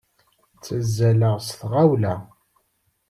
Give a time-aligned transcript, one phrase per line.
[0.55, 2.15] Ttazzaleɣ s tɣawla.